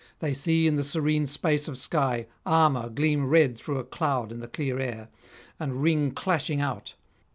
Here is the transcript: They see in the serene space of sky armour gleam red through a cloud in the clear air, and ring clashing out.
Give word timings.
They 0.17 0.33
see 0.33 0.65
in 0.65 0.77
the 0.77 0.83
serene 0.83 1.27
space 1.27 1.67
of 1.67 1.77
sky 1.77 2.25
armour 2.43 2.89
gleam 2.89 3.27
red 3.27 3.55
through 3.55 3.77
a 3.77 3.83
cloud 3.83 4.31
in 4.31 4.39
the 4.39 4.47
clear 4.47 4.79
air, 4.79 5.09
and 5.59 5.83
ring 5.83 6.09
clashing 6.09 6.59
out. 6.59 6.95